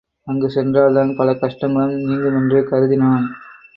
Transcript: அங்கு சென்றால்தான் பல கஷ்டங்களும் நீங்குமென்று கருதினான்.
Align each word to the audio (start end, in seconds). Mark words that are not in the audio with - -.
அங்கு 0.27 0.49
சென்றால்தான் 0.49 1.11
பல 1.15 1.31
கஷ்டங்களும் 1.31 2.01
நீங்குமென்று 2.07 2.61
கருதினான். 2.71 3.27